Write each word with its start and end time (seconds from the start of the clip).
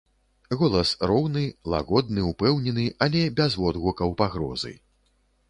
Голас 0.59 0.93
роўны, 1.11 1.43
лагодны, 1.73 2.21
упэўнены, 2.31 2.87
але 3.07 3.21
без 3.41 3.61
водгукаў 3.67 4.17
пагрозы. 4.25 4.73